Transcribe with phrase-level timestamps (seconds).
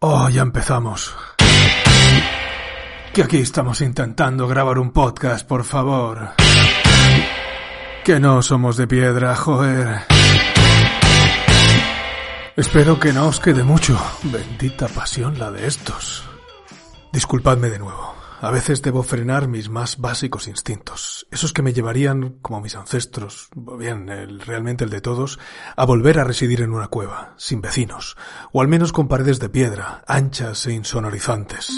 [0.00, 1.14] Oh, ya empezamos.
[3.12, 6.30] Que aquí estamos intentando grabar un podcast, por favor.
[8.04, 10.02] Que no somos de piedra, joder.
[12.56, 13.98] Espero que no os quede mucho.
[14.22, 16.24] Bendita pasión la de estos.
[17.12, 18.14] Disculpadme de nuevo.
[18.40, 23.48] A veces debo frenar mis más básicos instintos, esos que me llevarían, como mis ancestros,
[23.54, 25.38] bien, el, realmente el de todos,
[25.74, 28.16] a volver a residir en una cueva, sin vecinos,
[28.52, 31.70] o al menos con paredes de piedra, anchas e insonorizantes.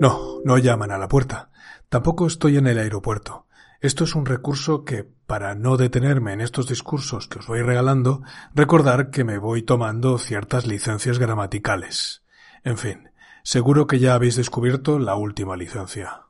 [0.00, 1.50] No, no llaman a la puerta.
[1.88, 3.46] Tampoco estoy en el aeropuerto.
[3.80, 8.22] Esto es un recurso que, para no detenerme en estos discursos que os voy regalando,
[8.54, 12.22] recordar que me voy tomando ciertas licencias gramaticales.
[12.62, 13.10] En fin,
[13.50, 16.26] Seguro que ya habéis descubierto la última licencia.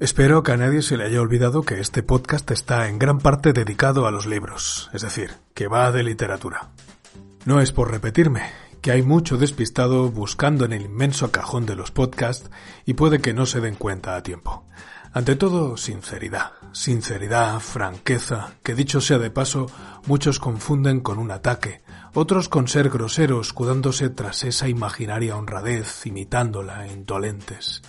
[0.00, 3.54] Espero que a nadie se le haya olvidado que este podcast está en gran parte
[3.54, 6.72] dedicado a los libros, es decir, que va de literatura.
[7.46, 8.50] No es por repetirme,
[8.82, 12.50] que hay mucho despistado buscando en el inmenso cajón de los podcasts
[12.84, 14.66] y puede que no se den cuenta a tiempo.
[15.14, 16.52] Ante todo, sinceridad.
[16.72, 19.66] Sinceridad, franqueza, que dicho sea de paso,
[20.06, 26.88] muchos confunden con un ataque, otros con ser groseros, escudándose tras esa imaginaria honradez, imitándola,
[26.88, 27.82] indolentes.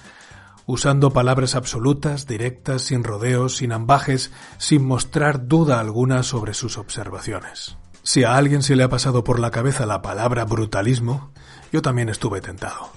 [0.66, 7.78] Usando palabras absolutas, directas, sin rodeos, sin ambajes, sin mostrar duda alguna sobre sus observaciones.
[8.04, 11.32] Si a alguien se le ha pasado por la cabeza la palabra brutalismo,
[11.72, 12.92] yo también estuve tentado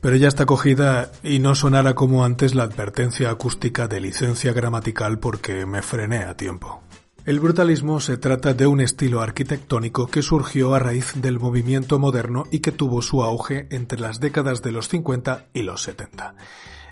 [0.00, 5.18] pero ya está cogida y no sonara como antes la advertencia acústica de licencia gramatical
[5.18, 6.82] porque me frené a tiempo.
[7.24, 12.44] El brutalismo se trata de un estilo arquitectónico que surgió a raíz del movimiento moderno
[12.50, 16.34] y que tuvo su auge entre las décadas de los 50 y los 70.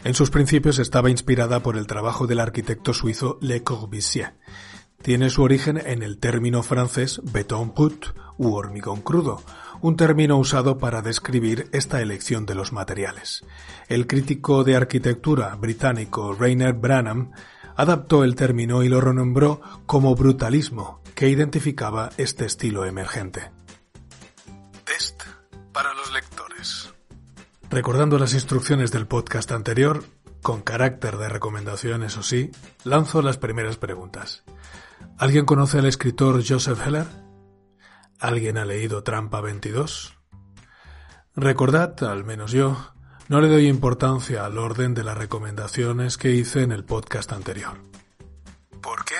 [0.05, 4.35] En sus principios estaba inspirada por el trabajo del arquitecto suizo Le Corbusier.
[5.07, 8.07] Tiene su origen en el término francés béton brut
[8.39, 9.41] u hormigón crudo,
[9.81, 13.45] un término usado para describir esta elección de los materiales.
[13.87, 17.31] El crítico de arquitectura británico Rainer Branham
[17.77, 23.53] adaptó el término y lo renombró como brutalismo, que identificaba este estilo emergente.
[24.85, 25.23] Test
[25.73, 26.93] para los lectores.
[27.71, 30.03] Recordando las instrucciones del podcast anterior,
[30.47, 32.53] con carácter de recomendación, eso sí,
[32.85, 34.45] lanzo las primeras preguntas.
[35.19, 37.09] ¿Alguien conoce al escritor Joseph Heller?
[38.21, 40.17] ¿Alguien ha leído Trampa 22?
[41.35, 42.77] Recordad, al menos yo,
[43.27, 47.79] no le doy importancia al orden de las recomendaciones que hice en el podcast anterior.
[48.81, 49.17] ¿Por qué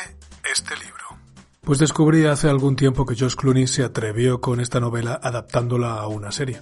[0.49, 1.19] este libro?
[1.63, 6.07] Pues descubrí hace algún tiempo que Josh Clooney se atrevió con esta novela adaptándola a
[6.07, 6.61] una serie,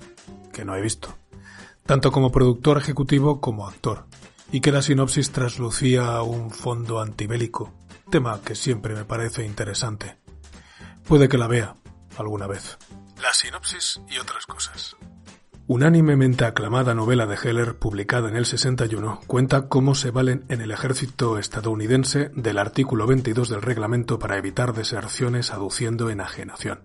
[0.54, 1.14] que no he visto,
[1.84, 4.06] tanto como productor ejecutivo como actor,
[4.54, 7.74] y que la sinopsis traslucía un fondo antibélico,
[8.08, 10.16] tema que siempre me parece interesante.
[11.08, 11.74] Puede que la vea,
[12.16, 12.78] alguna vez.
[13.20, 14.96] La sinopsis y otras cosas.
[15.66, 20.70] Unánimemente aclamada novela de Heller, publicada en el 61, cuenta cómo se valen en el
[20.70, 26.78] ejército estadounidense del artículo 22 del reglamento para evitar deserciones aduciendo enajenación,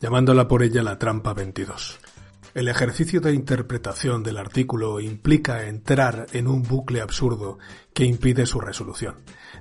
[0.00, 1.98] llamándola por ella la trampa 22.
[2.56, 7.58] El ejercicio de interpretación del artículo implica entrar en un bucle absurdo
[7.92, 9.16] que impide su resolución.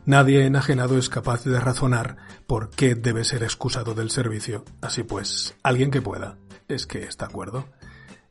[0.06, 2.16] Nadie enajenado es capaz de razonar
[2.48, 4.64] por qué debe ser excusado del servicio.
[4.80, 6.38] Así pues, alguien que pueda,
[6.70, 7.66] es que está acuerdo,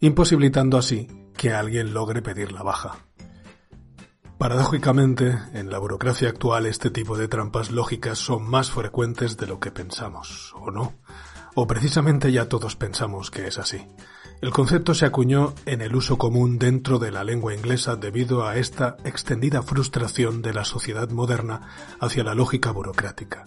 [0.00, 3.04] imposibilitando así que alguien logre pedir la baja.
[4.38, 9.60] Paradójicamente, en la burocracia actual este tipo de trampas lógicas son más frecuentes de lo
[9.60, 10.94] que pensamos, ¿o no?
[11.54, 13.86] O precisamente ya todos pensamos que es así.
[14.44, 18.58] El concepto se acuñó en el uso común dentro de la lengua inglesa debido a
[18.58, 21.62] esta extendida frustración de la sociedad moderna
[21.98, 23.44] hacia la lógica burocrática.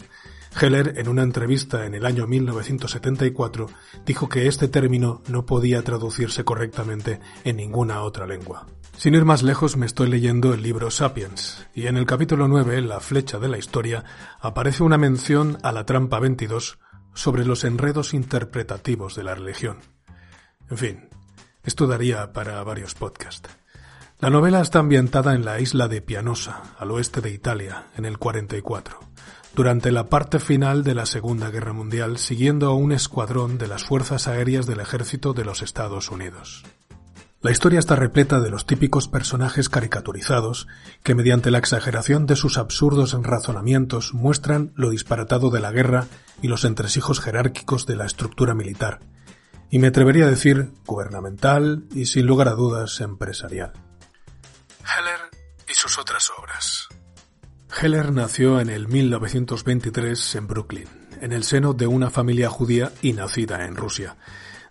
[0.59, 3.67] Heller, en una entrevista en el año 1974,
[4.07, 8.65] dijo que este término no podía traducirse correctamente en ninguna otra lengua.
[8.97, 12.81] Sin ir más lejos, me estoy leyendo el libro Sapiens, y en el capítulo 9,
[12.81, 14.03] La flecha de la historia,
[14.39, 16.79] aparece una mención a la trampa 22
[17.13, 19.77] sobre los enredos interpretativos de la religión.
[20.69, 21.09] En fin,
[21.63, 23.49] esto daría para varios podcasts.
[24.19, 28.17] La novela está ambientada en la isla de Pianosa, al oeste de Italia, en el
[28.17, 28.99] 44.
[29.55, 33.83] durante la parte final de la Segunda Guerra Mundial siguiendo a un escuadrón de las
[33.83, 36.63] Fuerzas Aéreas del Ejército de los Estados Unidos.
[37.41, 40.67] La historia está repleta de los típicos personajes caricaturizados
[41.03, 46.07] que mediante la exageración de sus absurdos razonamientos muestran lo disparatado de la guerra
[46.41, 48.99] y los entresijos jerárquicos de la estructura militar,
[49.69, 53.73] y me atrevería a decir gubernamental y sin lugar a dudas empresarial.
[54.81, 55.19] Heller
[55.69, 56.87] y sus otras obras.
[57.81, 60.87] Heller nació en el 1923 en Brooklyn,
[61.21, 64.17] en el seno de una familia judía y nacida en Rusia.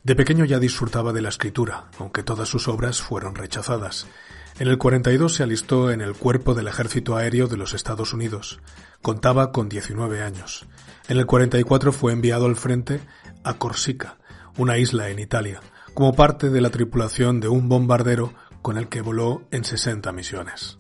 [0.03, 4.07] De pequeño ya disfrutaba de la escritura, aunque todas sus obras fueron rechazadas.
[4.59, 8.61] En el 42 se alistó en el cuerpo del Ejército Aéreo de los Estados Unidos.
[9.03, 10.67] Contaba con 19 años.
[11.09, 13.01] En el 44 fue enviado al frente
[13.45, 14.17] a Corsica,
[14.57, 15.61] una isla en Italia,
[15.95, 18.33] como parte de la tripulación de un bombardero
[18.63, 20.79] con el que voló en 60 misiones.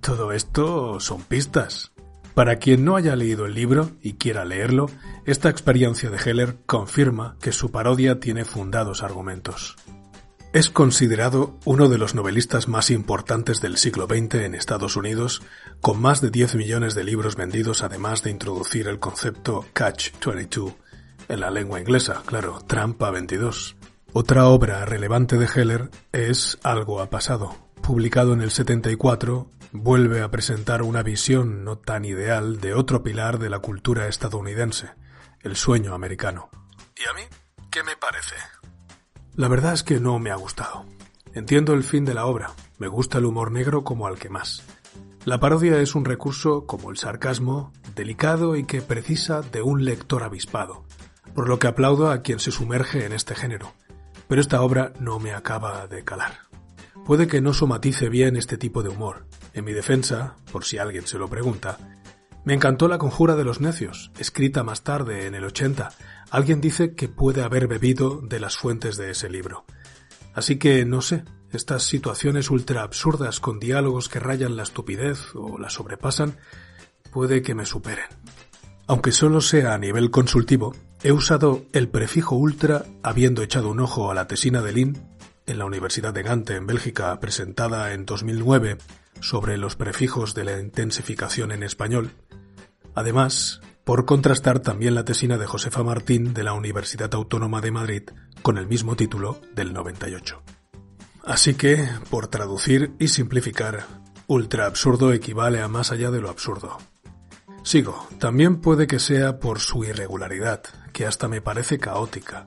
[0.00, 1.92] Todo esto son pistas.
[2.34, 4.90] Para quien no haya leído el libro y quiera leerlo,
[5.24, 9.76] esta experiencia de Heller confirma que su parodia tiene fundados argumentos.
[10.52, 15.42] Es considerado uno de los novelistas más importantes del siglo XX en Estados Unidos,
[15.80, 20.74] con más de 10 millones de libros vendidos además de introducir el concepto Catch-22,
[21.28, 23.76] en la lengua inglesa, claro, Trampa 22.
[24.12, 30.30] Otra obra relevante de Heller es Algo ha pasado, publicado en el 74 vuelve a
[30.30, 34.90] presentar una visión no tan ideal de otro pilar de la cultura estadounidense,
[35.40, 36.48] el sueño americano.
[36.96, 37.22] ¿Y a mí?
[37.70, 38.36] ¿Qué me parece?
[39.34, 40.86] La verdad es que no me ha gustado.
[41.32, 44.62] Entiendo el fin de la obra, me gusta el humor negro como al que más.
[45.24, 50.22] La parodia es un recurso, como el sarcasmo, delicado y que precisa de un lector
[50.22, 50.84] avispado,
[51.34, 53.74] por lo que aplaudo a quien se sumerge en este género,
[54.28, 56.38] pero esta obra no me acaba de calar.
[57.04, 59.26] Puede que no somatice bien este tipo de humor.
[59.52, 61.78] En mi defensa, por si alguien se lo pregunta,
[62.44, 65.90] me encantó La Conjura de los Necios, escrita más tarde, en el 80.
[66.30, 69.64] Alguien dice que puede haber bebido de las fuentes de ese libro.
[70.34, 75.58] Así que, no sé, estas situaciones ultra absurdas con diálogos que rayan la estupidez o
[75.58, 76.36] la sobrepasan,
[77.12, 78.06] puede que me superen.
[78.86, 80.74] Aunque solo sea a nivel consultivo,
[81.04, 85.06] he usado el prefijo ultra habiendo echado un ojo a la tesina de Lin
[85.46, 88.78] en la Universidad de Gante, en Bélgica, presentada en 2009
[89.20, 92.12] sobre los prefijos de la intensificación en español.
[92.94, 98.02] Además, por contrastar también la tesina de Josefa Martín de la Universidad Autónoma de Madrid
[98.40, 100.42] con el mismo título del 98.
[101.22, 103.86] Así que, por traducir y simplificar,
[104.26, 106.78] ultra absurdo equivale a más allá de lo absurdo.
[107.62, 110.62] Sigo, también puede que sea por su irregularidad,
[110.94, 112.46] que hasta me parece caótica,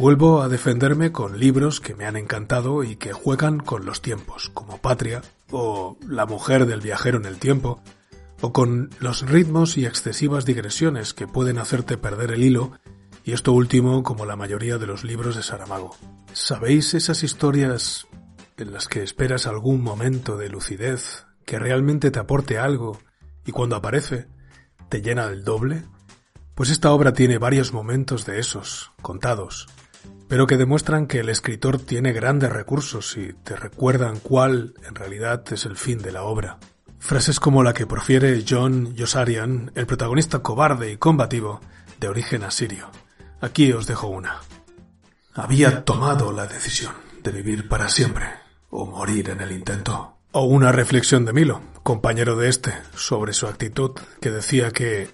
[0.00, 4.50] Vuelvo a defenderme con libros que me han encantado y que juegan con los tiempos,
[4.54, 7.82] como Patria o La mujer del viajero en el tiempo,
[8.40, 12.72] o con los ritmos y excesivas digresiones que pueden hacerte perder el hilo,
[13.24, 15.94] y esto último como la mayoría de los libros de Saramago.
[16.32, 18.06] ¿Sabéis esas historias
[18.56, 22.98] en las que esperas algún momento de lucidez que realmente te aporte algo
[23.44, 24.28] y cuando aparece
[24.88, 25.82] te llena del doble?
[26.60, 29.66] Pues esta obra tiene varios momentos de esos, contados,
[30.28, 35.42] pero que demuestran que el escritor tiene grandes recursos y te recuerdan cuál en realidad
[35.54, 36.58] es el fin de la obra.
[36.98, 41.62] Frases como la que profiere John Yosarian, el protagonista cobarde y combativo
[41.98, 42.90] de origen asirio.
[43.40, 44.40] Aquí os dejo una.
[45.32, 46.92] Había tomado la decisión
[47.22, 48.26] de vivir para siempre
[48.68, 50.18] o morir en el intento.
[50.32, 55.08] O una reflexión de Milo, compañero de este, sobre su actitud, que decía que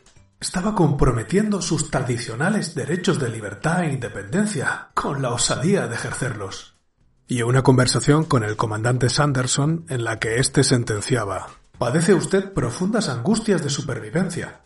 [0.47, 6.77] estaba comprometiendo sus tradicionales derechos de libertad e independencia con la osadía de ejercerlos.
[7.27, 11.49] Y una conversación con el comandante Sanderson en la que éste sentenciaba
[11.79, 14.61] Padece usted profundas angustias de supervivencia,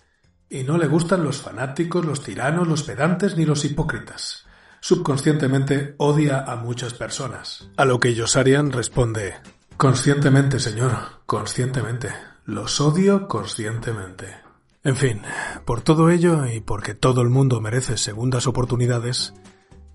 [0.50, 4.44] y no le gustan los fanáticos, los tiranos, los pedantes ni los hipócritas.
[4.80, 7.70] Subconscientemente odia a muchas personas.
[7.78, 9.34] A lo que Yosarian responde
[9.78, 10.92] Conscientemente, señor,
[11.24, 12.10] conscientemente.
[12.44, 14.49] Los odio conscientemente.
[14.82, 15.20] En fin,
[15.66, 19.34] por todo ello y porque todo el mundo merece segundas oportunidades,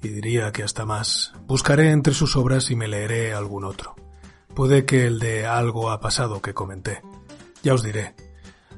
[0.03, 3.95] y diría que hasta más, buscaré entre sus obras y me leeré algún otro.
[4.53, 7.01] Puede que el de algo ha pasado que comenté.
[7.63, 8.13] Ya os diré.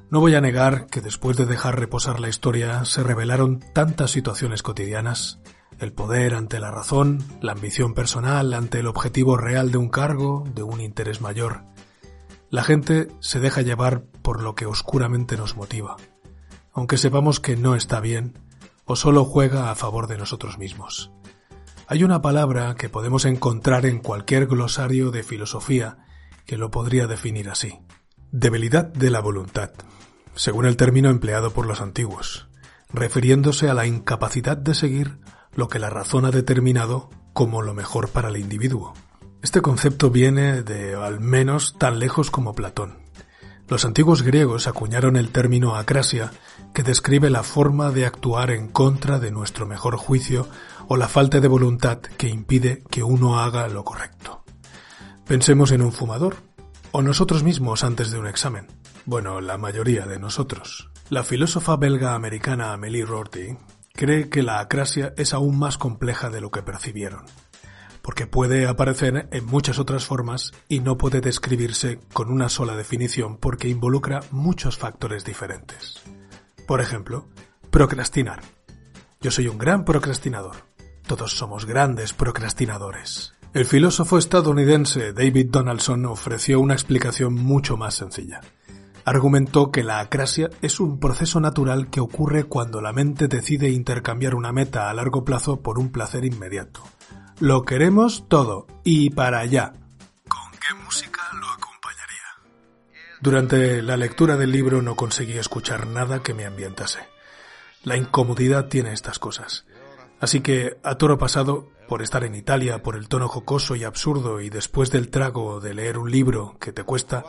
[0.10, 4.64] No voy a negar que después de dejar reposar la historia se revelaron tantas situaciones
[4.64, 5.42] cotidianas,
[5.78, 10.46] el poder ante la razón, la ambición personal ante el objetivo real de un cargo,
[10.56, 11.64] de un interés mayor,
[12.50, 15.98] la gente se deja llevar por lo que oscuramente nos motiva,
[16.72, 18.40] aunque sepamos que no está bien
[18.86, 21.12] o solo juega a favor de nosotros mismos.
[21.88, 26.06] Hay una palabra que podemos encontrar en cualquier glosario de filosofía
[26.46, 27.80] que lo podría definir así.
[28.32, 29.72] Debilidad de la voluntad.
[30.36, 32.48] según el término empleado por los antiguos,
[32.94, 35.18] refiriéndose a la incapacidad de seguir
[35.56, 38.94] lo que la razón ha determinado como lo mejor para el individuo.
[39.48, 42.98] Este concepto viene de al menos tan lejos como Platón.
[43.70, 46.34] Los antiguos griegos acuñaron el término acrasia,
[46.74, 50.50] que describe la forma de actuar en contra de nuestro mejor juicio
[50.90, 54.44] o la falta de voluntad que impide que uno haga lo correcto.
[55.26, 56.36] Pensemos en un fumador,
[56.92, 58.68] o nosotros mismos antes de un examen.
[59.06, 60.90] Bueno, la mayoría de nosotros.
[61.10, 63.56] La filósofa belga americana Amélie Rorty
[63.94, 67.24] cree que la acrasia es aún más compleja de lo que percibieron
[68.08, 73.36] porque puede aparecer en muchas otras formas y no puede describirse con una sola definición
[73.36, 76.02] porque involucra muchos factores diferentes.
[76.66, 77.28] Por ejemplo,
[77.70, 78.40] procrastinar.
[79.20, 80.56] Yo soy un gran procrastinador.
[81.06, 83.34] Todos somos grandes procrastinadores.
[83.54, 88.40] El filósofo estadounidense David Donaldson ofreció una explicación mucho más sencilla.
[89.04, 94.34] Argumentó que la acrasia es un proceso natural que ocurre cuando la mente decide intercambiar
[94.34, 96.84] una meta a largo plazo por un placer inmediato.
[97.40, 99.74] Lo queremos todo y para allá.
[100.28, 102.24] ¿Con qué música lo acompañaría?
[103.22, 107.02] Durante la lectura del libro no conseguí escuchar nada que me ambientase.
[107.84, 109.66] La incomodidad tiene estas cosas.
[110.20, 114.42] Así que, a toro pasado, por estar en Italia, por el tono jocoso y absurdo
[114.42, 117.24] y después del trago de leer un libro que te cuesta,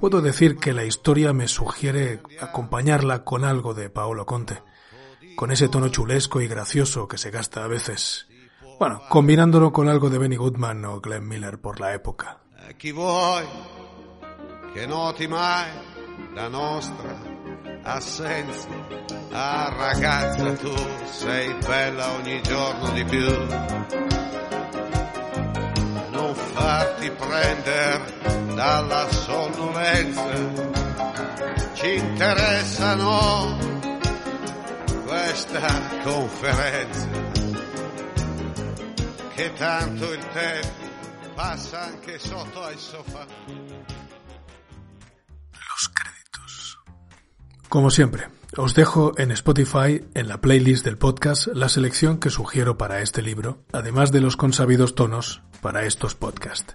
[0.00, 4.64] puedo decir que la historia me sugiere acompañarla con algo de Paolo Conte,
[5.36, 8.26] con ese tono chulesco y gracioso que se gasta a veces
[8.78, 12.38] bueno, combinándolo con algo de Benny Goodman o Glenn Miller por la época.
[12.76, 13.44] Chi vuoi
[14.74, 15.70] che noti mai
[16.34, 17.16] la nostra
[17.82, 18.68] assenza?
[19.32, 20.74] Ah ragazza tu
[21.10, 23.46] sei bella ogni giorno di più.
[26.10, 30.24] Non farti prendere dalla sonnolenza.
[31.74, 33.56] Ci interessano
[35.04, 37.45] questa conferenza
[39.36, 43.26] che tanto il tempo passa anche sotto al sofá.
[45.52, 46.78] Los créditos.
[47.68, 52.78] Como siempre, os dejo en Spotify, en la playlist del podcast, la selección que sugiero
[52.78, 56.74] para este libro, además de los consabidos tonos para estos podcasts.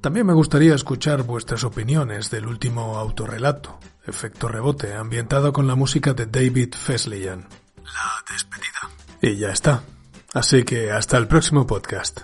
[0.00, 6.14] También me gustaría escuchar vuestras opiniones del último autorrelato, Efecto Rebote, ambientado con la música
[6.14, 7.48] de David Fesleyan.
[7.84, 8.90] La despedida.
[9.22, 9.82] Y ya está.
[10.36, 12.20] Así que hasta el próximo podcast.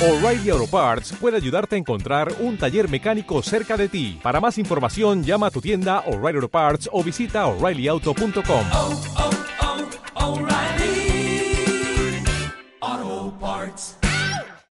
[0.00, 4.20] O'Reilly Auto Parts puede ayudarte a encontrar un taller mecánico cerca de ti.
[4.22, 8.64] Para más información, llama a tu tienda O'Reilly Auto Parts o visita oreillyauto.com.